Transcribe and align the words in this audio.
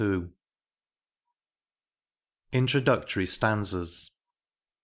* 0.01 0.01
h 0.01 0.23
INTRODUCTORY 2.53 3.27
STANZAS. 3.27 4.09